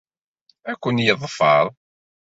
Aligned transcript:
Ad 0.71 0.77
ken-yeḍfer. 0.81 1.65